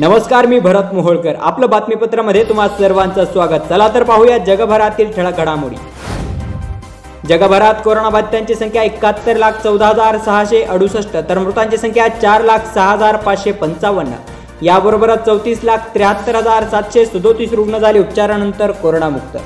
नमस्कार 0.00 0.46
मी 0.46 0.58
भरत 0.60 0.92
मोहोळकर. 0.94 1.34
आपलं 1.40 1.68
बातमीपत्रामध्ये 1.70 2.42
तुम्हा 2.48 2.66
सर्वांचं 2.68 3.24
स्वागत. 3.24 3.64
चला 3.70 3.88
तर 3.94 4.02
पाहूया 4.02 4.36
जगभरातील 4.38 5.10
ठळक 5.16 5.36
घडामोडी. 5.36 5.76
जगभरात 7.28 7.82
कोरोनाबाधितांची 7.84 8.54
संख्या 8.54 8.82
एकाहत्तर 8.82 9.36
लाख 9.36 9.60
चौदा 9.64 9.88
हजार 9.88 10.18
सहाशे 10.24 10.62
अडुसष्ट 10.62 11.16
तर 11.28 11.38
मृतांची 11.38 11.76
संख्या 11.76 12.08
चार 12.22 12.44
लाख 12.44 12.72
सहा 12.74 12.90
हजार 12.92 13.16
पाचशे 13.26 13.52
पंचावन्न. 13.52 14.12
याबरोबरच 14.62 15.26
चौतीस 15.26 15.64
लाख 15.64 15.92
त्र्याहत्तर 15.94 16.36
हजार 16.36 16.68
सातशे 16.70 17.06
सदोतीस 17.06 17.52
रुग्ण 17.52 17.78
झाले 17.78 17.98
उपचारानंतर 17.98 18.70
कोरोनामुक्त. 18.82 19.36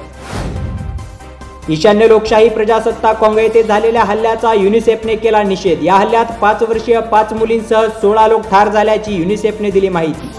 ईशान्य 1.71 2.07
लोकशाही 2.09 2.48
प्रजासत्ताक 2.48 3.21
काँग्रेस 3.21 3.45
येथे 3.46 3.62
झालेल्या 3.62 4.03
हल्ल्याचा 4.05 4.53
युनिसेफने 4.53 5.14
केला 5.17 5.43
निषेध. 5.43 5.82
या 5.82 5.95
हल्ल्यात 5.95 6.32
पाच 6.41 6.63
वर्षीय 6.63 6.99
पाच 7.13 7.32
मुलींसह 7.32 7.87
सोळा 8.00 8.27
लोक 8.29 8.49
ठार 8.50 8.69
झाल्याची 8.69 9.14
युनिसेफने 9.14 9.71
दिली 9.71 9.89
माहिती. 9.89 10.31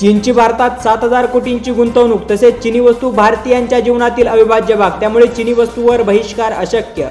चीनची 0.00 0.32
भारतात 0.32 0.80
सात 0.82 1.04
हजार 1.04 1.26
कोटींची 1.26 1.72
गुंतवणूक 1.72 2.20
तसेच 2.30 2.58
चिनी 2.62 2.80
वस्तू 2.80 3.10
भारतीयांच्या 3.10 3.78
जीवनातील 3.80 4.28
अविभाज्य 4.28 4.74
भाग. 4.74 4.90
त्यामुळे 5.00 5.26
चिनी 5.26 5.52
वस्तूवर 5.52 6.02
बहिष्कार 6.02 6.52
अशक्य. 6.52 7.06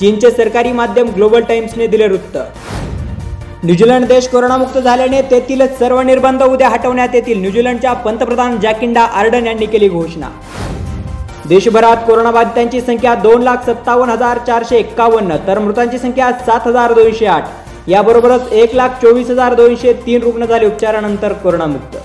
चीनचे 0.00 0.30
सरकारी 0.30 0.72
माध्यम 0.72 1.10
ग्लोबल 1.14 1.42
टाइम्सने 1.42 1.86
दिले 1.86 2.08
वृत्त. 2.08 2.38
न्यूझीलंड 3.64 4.06
देश 4.06 4.28
कोरोनामुक्त 4.28 4.78
झाल्याने 4.78 5.20
तेथील 5.22 5.66
सर्व 5.78 6.00
निर्बंध 6.00 6.42
उद्या 6.42 6.68
हटवण्यात 6.68 7.14
येतील. 7.14 7.40
न्यूझीलंडच्या 7.40 7.92
पंतप्रधान 7.92 8.58
जॅकिंडा 8.60 9.02
आर्डन 9.02 9.46
यांनी 9.46 9.66
केली 9.66 9.88
घोषणा. 9.88 10.28
देशभरात 11.48 11.96
कोरोनाबाधितांची 12.06 12.80
संख्या 12.80 13.14
दोन 13.14 13.42
लाख 13.42 13.64
सत्तावन्न 13.66 14.12
हजार 14.12 14.38
चारशे 14.38 14.76
एक्कावन्न 14.76 15.36
तर 15.46 15.58
मृतांची 15.58 15.98
संख्या 15.98 16.32
सात 16.46 16.66
हजार 16.66 16.92
दोनशे 16.92 17.26
आठ. 17.26 17.48
याबरोबरच 17.88 18.52
एक 18.52 18.74
लाख 18.74 18.88
चोवीस 19.02 19.30
हजार 19.30 19.54
दोनशे 19.54 19.92
तीन 20.06 20.22
रुग्ण 20.22 20.44
झाले 20.44 20.66
उपचारानंतर 20.66 21.32
कोरोनामुक्त. 21.32 21.96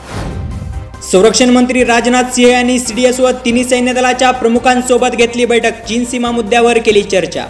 संरक्षण 1.03 1.49
मंत्री 1.49 1.83
राजनाथ 1.83 2.23
सिंह 2.23 2.51
यांनी 2.51 2.79
सीडीएस 2.79 3.19
व 3.19 3.29
तिन्ही 3.45 3.63
सैन्य 3.63 3.93
दलाच्या 3.93 4.31
प्रमुखांसोबत 4.31 5.15
घेतली 5.15 5.45
बैठक. 5.45 5.73
चीन 5.87 6.03
सीमा 6.05 6.31
मुद्द्यावर 6.31 6.77
केली 6.77 7.03
चर्चा. 7.03 7.45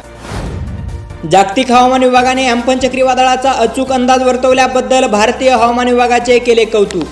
जागतिक 1.32 1.72
हवामान 1.72 2.04
विभागाने 2.04 2.46
अम्फन 2.46 2.78
चक्रीवादळाचा 2.78 3.52
अचूक 3.52 3.92
अंदाज 3.92 4.24
वर्तवल्याबद्दल 4.24 5.06
भारतीय 5.06 5.50
हवामान 5.50 5.88
विभागाचे 5.88 6.40
केले 6.40 6.66
कौतुक. 6.66 7.08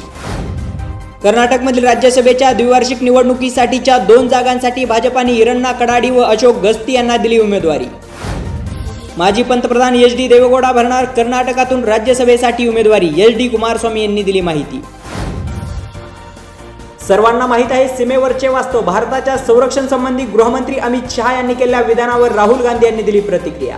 कर्नाटकमधील 1.24 1.84
राज्यसभेच्या 1.84 2.52
द्विवार्षिक 2.54 3.04
निवडणुकीसाठीच्या 3.04 3.98
दोन 3.98 4.28
जागांसाठी 4.28 4.86
भाजपाने 4.86 5.32
हिरण्णा 5.32 5.72
कडाडी 5.72 6.10
व 6.10 6.22
अशोक 6.22 6.56
गस्ती 6.56 6.94
यांना 6.94 7.18
दिली 7.18 7.40
उमेदवारी. 7.40 7.86
माजी 9.18 9.44
पंतप्रधान 9.44 9.96
एच 9.96 10.16
डी 10.18 10.28
देवेगौडा 10.28 10.72
भरणार 10.72 11.06
कर्नाटकातून 11.06 11.84
राज्यसभेसाठी 11.84 12.68
उमेदवारी. 12.68 13.10
एच 13.18 13.38
डी 13.38 13.48
कुमारस्वामी 13.48 14.02
यांनी 14.02 14.24
दिली 14.24 14.42
माहिती. 14.42 14.82
सर्वांना 17.08 17.46
माहीत 17.48 17.72
आहे 17.72 17.88
सीमेवरचे 17.88 18.48
वास्तव. 18.48 18.82
भारताच्या 18.82 19.36
संरक्षण 19.38 19.86
संबंधी 19.88 20.24
गृहमंत्री 20.26 20.78
अमित 20.78 21.12
शहा 21.12 21.34
यांनी 21.34 21.54
केलेल्या 21.54 21.82
विधानावर 21.82 22.32
राहुल 22.32 22.62
गांधी 22.62 22.86
यांनी 22.86 23.04
दिली 23.04 23.20
प्रतिक्रिया. 23.20 23.78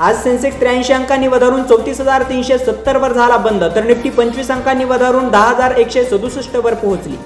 आज 0.00 0.22
सेन्सेक्स 0.22 0.58
त्र्याऐंशी 0.60 0.92
अंकांनी 0.92 1.28
वधारून 1.28 1.62
चौतीस 1.62 2.00
हजार 2.00 2.22
तीनशे 2.22 2.58
सत्तर 2.58 2.96
वर 2.96 3.12
झाला 3.12 3.36
बंद 3.36 3.64
तर 3.74 3.84
निफ्टी 3.84 4.10
पंचवीस 4.10 4.50
अंकांनी 4.50 4.84
वधारून 4.84 5.28
दहा 5.28 5.48
हजार 5.48 5.76
एकशे 5.76 6.04
सदुसष्ट 6.04 6.56
वर 6.56 6.74
पोहोचली. 6.74 7.16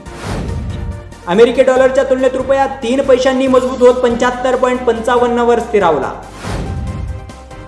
अमेरिकी 1.27 1.63
डॉलरच्या 1.63 2.05
तुलनेत 2.05 2.35
रुपया 2.35 2.67
तीन 2.83 3.01
पैशांनी 3.01 3.47
मजबूत 3.47 3.89
होत 3.89 4.03
पंच्याहत्तर 4.03 4.57
पॉईंट 4.57 4.81
पंचावन्न 4.81 5.39
वर 5.41 5.59
स्थिरावला. 5.59 6.13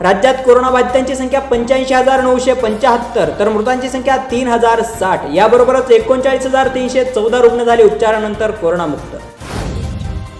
राज्यात 0.02 0.34
कोरोनाबाधितांची 0.34 1.14
संख्या 1.16 1.40
पंच्याऐंशी 1.40 1.94
हजार 1.94 2.20
नऊशे 2.20 2.52
पंच्याहत्तर 2.52 3.30
तर 3.38 3.48
मृतांची 3.48 3.88
संख्या 3.88 4.16
तीन 4.30 4.48
हजार 4.48 4.80
साठ. 4.82 5.20
याबरोबरच 5.34 5.90
एकोणचाळीस 5.90 6.46
हजार 6.46 6.68
तीनशे 6.68 7.04
चौदा 7.04 7.40
रुग्ण 7.40 7.64
झाले 7.64 7.84
उपचारानंतर 7.84 8.50
कोरोनामुक्त. 8.50 9.16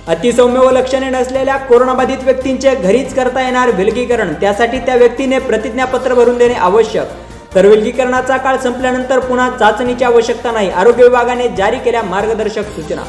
अतिसौम्य 0.09 0.61
व 0.61 0.71
लक्षणे 0.71 1.11
नसलेल्या 1.11 1.57
कोरोनाबाधित 1.57 2.25
व्यक्तींचे 2.25 2.75
घरीच 2.75 3.15
करता 3.15 3.43
येणार 3.43 3.71
विलगीकरण. 3.71 4.33
त्यासाठी 4.33 4.79
त्या 4.79 4.97
व्यक्तीने 4.97 5.39
प्रतिज्ञापत्र 5.39 6.15
भरून 6.15 6.39
देणे 6.39 6.55
आवश्यक. 6.55 7.07
तर 7.55 7.67
विलगीकरणाचा 7.67 8.37
काळ 8.37 8.57
संपल्यानंतर 8.57 9.19
पुन्हा 9.19 9.51
चाचणीची 9.51 10.05
आवश्यकता 10.05 10.53
नाही. 10.53 10.71
आरोग्य 10.71 11.03
विभागाने 11.03 11.49
जारी 11.49 11.79
केल्या 11.79 12.03
मार्गदर्शक 12.03 12.75
सूचना. 12.77 13.03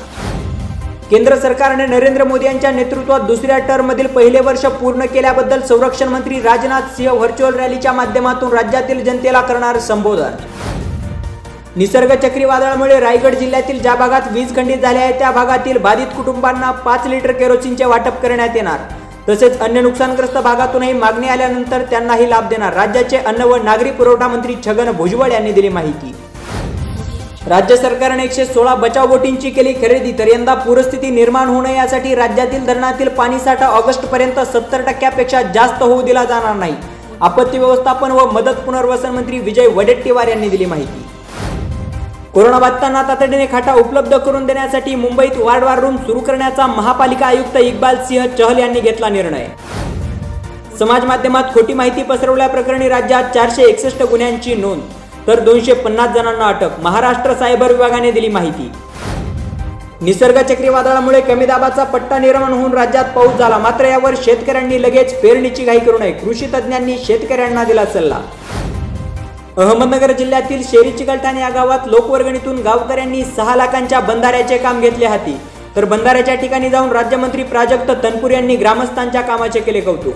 केंद्र 1.13 1.35
सरकारने 1.40 1.85
नरेंद्र 1.85 2.24
मोदी 2.24 2.46
यांच्या 2.46 2.69
नेतृत्वात 2.72 3.22
दुसऱ्या 3.22 3.57
टर्ममधील 3.68 4.07
पहिले 4.07 4.40
वर्ष 4.40 4.66
पूर्ण 4.79 5.06
केल्याबद्दल 5.06 5.62
संरक्षण 5.62 6.07
मंत्री 6.09 6.40
राजनाथ 6.41 6.88
सिंह 6.96 7.12
व्हर्च्युअल 7.12 7.56
रॅलीच्या 7.56 7.91
माध्यमातून 7.94 8.53
राज्यातील 8.53 9.03
जनतेला 9.03 9.41
करणार 9.41 9.78
संबोधन. 9.79 10.35
निसर्ग 11.75 12.13
चक्रीवादळामुळे 12.24 13.00
रायगड 13.00 13.35
जिल्ह्यातील 13.35 13.81
ज्या 13.81 13.96
भागात 13.96 14.31
वीज 14.31 14.56
खंडित 14.56 14.78
झाल्या 14.78 15.03
आहे 15.03 15.19
त्या 15.19 15.31
भागातील 15.31 15.78
बाधित 15.78 16.16
कुटुंबांना 16.18 16.72
पाच 16.81 17.07
लिटर 17.07 17.31
केरोसिनचे 17.31 17.85
वाटप 17.85 18.22
करण्यात 18.22 18.56
येणार. 18.56 18.80
तसेच 19.30 19.59
अन्य 19.59 19.81
नुकसानग्रस्त 19.81 20.38
भागातूनही 20.38 20.94
मागणी 20.94 21.28
आल्यानंतर 21.28 21.84
त्यांनाही 21.90 22.30
लाभ 22.30 22.50
देणार. 22.50 22.74
राज्याचे 22.74 23.18
अन्न 23.18 23.44
व 23.44 23.63
नागरी 23.63 23.91
पुरवठा 23.91 24.28
मंत्री 24.28 24.56
छगन 24.66 24.91
भुजबळ 24.91 25.31
यांनी 25.31 25.51
दिली 25.51 25.69
माहिती. 25.69 26.16
राज्य 27.48 27.76
सरकारने 27.78 28.24
एकशे 28.24 28.46
सोळा 28.46 28.74
बचाव 28.76 29.08
बोटींची 29.08 29.50
केली 29.50 29.72
खरेदी 29.74 30.12
तर 30.20 30.28
यंदा 30.28 30.54
पूरस्थिती 30.56 31.09
निर्माण 31.12 31.48
होऊ 31.48 31.62
नये 31.62 31.76
यासाठी 31.76 32.14
राज्यातील 32.16 32.66
धरणातील 32.66 33.09
पाणीसाठा 33.18 33.68
ऑगस्ट 33.68 34.06
पर्यंत 34.06 34.40
सत्तर 34.54 34.81
टक्क्यापेक्षा 34.81 35.42
जास्त 35.56 35.84
होऊ 35.84 36.02
दिला 36.02 36.24
जाणार 36.26 36.56
नाही. 36.56 36.76
आपत्ती 37.22 37.58
व्यवस्थापन 37.58 38.12
व 38.12 38.26
मदत 38.31 38.62
पुनर्वसन 38.66 39.09
मंत्री 39.09 39.40
विजय 39.40 39.68
वडेट्टीवार 39.68 40.28
यांनी 40.28 40.50
दिली 40.50 40.66
माहिती. 40.66 41.04
कोरोनाबाधितांना 42.34 43.04
तातडीने 43.04 43.48
खाटा 43.52 43.74
उपलब्ध 43.74 44.18
करून 44.18 44.46
देण्यासाठी 44.46 44.96
मुंबईत 44.96 45.38
वार्डवार 45.38 45.80
रूम 45.80 45.98
सुरू 45.98 46.20
करण्याचा 46.20 46.68
महापालिका 46.68 47.25
आयुक्त 47.25 47.58
इक्बाल 47.58 48.04
सिंह 48.08 48.25
चहल 48.38 48.60
यांनी 48.60 48.80
घेतला 48.80 49.10
निर्णय. 49.10 49.48
समाज 50.80 51.06
माध्यमात 51.06 51.54
खोटी 51.54 51.74
माहिती 51.74 52.04
पसरवल्याप्रकरणी 52.04 52.90
राज्यात 52.90 53.34
चारशे 53.34 53.64
एकसष्ट 53.64 54.04
गुन्ह्यांची 54.04 54.56
नोंद. 54.56 54.81
तर 55.28 55.40
दोनशे 55.40 55.74
पन्नास 55.74 56.10
जणांना 56.16 56.48
अटक. 56.48 56.80
महाराष्ट्र 56.84 57.34
सायबर 57.34 57.72
विभागाने 57.72 58.12
दिली 58.12 58.28
माहिती. 58.28 58.72
निसर्ग 60.02 60.38
चक्रीवादळामुळे 60.42 61.22
कमी 61.22 61.46
दाबाचा 61.46 61.84
पट्टा 61.84 62.18
निर्माण 62.20 62.54
होऊन 62.54 62.74
राज्यात 62.74 63.06
पाऊस 63.06 63.38
झाला. 63.40 63.58
मात्र 63.58 63.86
यावर 63.86 64.16
शेतकऱ्यांनी 64.24 64.82
लगेच 64.82 65.14
पेरणीची 65.22 65.66
घाई 65.66 65.80
करू 65.80 65.98
नये. 65.98 66.12
कृषी 66.12 66.48
तज्ज्ञांनी 66.54 66.98
शेतकऱ्यांना 66.98 67.64
दिला 67.64 67.86
सल्ला. 67.86 68.20
अहमदनगर 69.58 70.12
जिल्ह्यातील 70.12 70.62
शेरी 70.64 70.92
चिकलठाणे 70.92 71.42
या 71.42 71.50
गावात 71.50 71.80
लोकवर्गणीतून 71.86 72.62
गावकऱ्यांनी 72.62 73.24
सहा 73.26 73.56
लाखांच्या 73.56 74.00
बंधाऱ्याचे 74.00 74.58
काम 74.58 74.82
घेतले 74.82 75.06
हाती. 75.06 75.38
तर 75.76 75.86
बंधाऱ्याच्या 75.86 76.36
ठिकाणी 76.36 76.70
जाऊन 76.70 76.92
राज्यमंत्री 76.92 77.44
प्राजक्त 77.44 77.92
तनपूर 78.04 78.32
यांनी 78.32 78.56
ग्रामस्थांच्या 78.56 79.22
कामाचे 79.22 79.60
केले 79.60 79.82
कौतुक. 79.82 80.14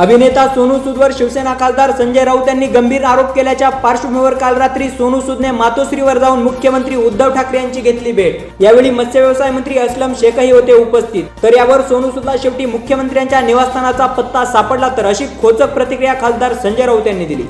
अभिनेता 0.00 0.46
सोनू 0.48 0.78
सूदवर 0.78 1.12
शिवसेना 1.12 1.52
खासदार 1.60 1.90
संजय 1.96 2.24
राऊत 2.24 2.46
यांनी 2.48 2.66
गंभीर 2.66 3.02
आरोप 3.04 3.34
केल्याच्या 3.34 3.68
पार्श्वभूमीवर 3.70 4.34
काल 4.34 4.54
रात्री 4.56 4.88
सोनू 4.88 5.20
सूदने 5.20 5.50
मातोश्रीवर 5.50 6.18
जाऊन 6.18 6.42
मुख्यमंत्री 6.42 6.96
उद्धव 6.96 7.34
ठाकरे 7.34 7.58
यांची 7.58 7.80
घेतली 7.80 8.12
भेट. 8.12 8.62
यावेळी 8.62 8.90
मत्स्य 8.90 9.20
व्यवसाय 9.20 9.50
मंत्री 9.50 9.78
असलम 9.78 10.12
शेखही 10.20 10.50
होते 10.50 10.72
उपस्थित. 10.72 11.24
तर 11.42 11.56
यावर 11.56 11.80
सोनू 11.88 12.10
सूदला 12.10 12.36
शेवटी 12.42 12.66
मुख्यमंत्र्यांच्या 12.66 13.40
निवासस्थानाचा 13.40 14.06
पत्ता 14.06 14.44
सापडला 14.44 14.88
तर 14.96 15.06
अशी 15.06 15.26
खोचक 15.42 15.74
प्रतिक्रिया 15.74 16.14
खासदार 16.20 16.54
संजय 16.54 16.86
राऊत 16.86 17.06
यांनी 17.06 17.26
दिली. 17.26 17.46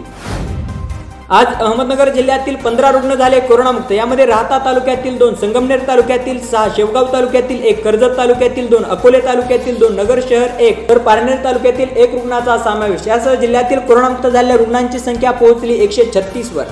आज 1.33 1.47
अहमदनगर 1.47 2.09
जिल्ह्यातील 2.09 2.57
पंधरा 2.57 2.91
रुग्ण 2.91 3.15
झाले 3.15 3.39
कोरोनामुक्त. 3.41 3.93
यामध्ये 3.93 4.25
राहता 4.27 4.59
तालुक्यातील 4.65 5.17
दोन 5.19 5.35
संगमनेर 5.35 5.87
तालुक्यातील 5.89 6.41
सहा 6.47 6.67
शेवगाव 6.77 7.07
तालुक्यातील 7.13 7.63
एक 7.65 7.83
कर्जत 7.85 8.17
तालुक्यातील 8.17 8.69
दोन 8.71 8.85
अकोले 8.85 9.21
तालुक्यातील 9.21 9.79
दोन 9.79 9.95
नगर 9.97 10.21
शहर 10.29 10.61
एक 10.61 10.89
तर 10.89 10.99
पारनेर 10.99 11.37
तालुक्यातील 11.45 11.97
एक 11.97 12.15
रुग्णाचा 12.15 12.57
समावेश. 12.59 13.07
यासह 13.07 13.35
जिल्ह्यातील 13.35 13.79
कोरोनामुक्त 13.79 14.27
झालेल्या 14.27 14.57
रुग्णांची 14.57 14.99
संख्या 14.99 15.31
पोहोचली 15.31 15.79
एकशे 15.85 16.05
छत्तीस 16.15 16.53
वर. 16.53 16.65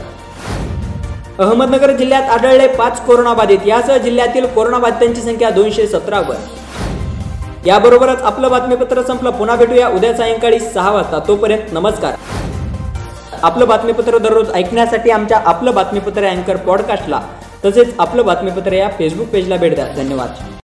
अहमदनगर 1.38 1.90
जिल्ह्यात 1.90 2.30
आढळले 2.30 2.66
पाच 2.66 3.00
कोरोनाबाधित. 3.06 3.66
यासह 3.66 3.96
जिल्ह्यातील 3.96 4.46
कोरोनाबाधितांची 4.46 5.20
संख्या 5.20 5.50
दोनशे 5.50 5.86
सतरा 5.86 6.20
वर. 6.20 6.36
याबरोबरच 7.66 8.22
आपलं 8.22 8.50
बातमीपत्र 8.50 9.02
संपलं. 9.02 9.30
पुन्हा 9.30 9.56
भेटूया 9.56 9.88
उद्या 9.88 10.12
सायंकाळी 10.16 10.60
सहा 10.60 10.90
वाजता. 10.90 11.18
तोपर्यंत 11.28 11.72
नमस्कार. 11.72 12.12
आपलं 13.42 13.68
बातमीपत्र 13.68 14.18
दररोज 14.18 14.50
ऐकण्यासाठी 14.50 15.10
आमच्या 15.10 15.40
आपलं 15.46 15.74
बातमीपत्र 15.74 16.24
अँकर 16.24 16.56
पॉडकास्टला 16.56 17.20
तसेच 17.64 17.94
आपलं 17.98 18.24
बातमीपत्र 18.26 18.72
या 18.72 18.88
फेसबुक 18.98 19.28
पेजला 19.28 19.56
भेट 19.56 19.74
द्या. 19.74 19.86
धन्यवाद. 19.96 20.52